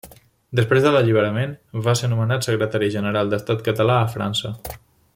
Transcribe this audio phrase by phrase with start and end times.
[0.59, 1.53] Després de l’alliberament
[1.89, 4.57] va ser nomenat Secretari General d’Estat Català a França.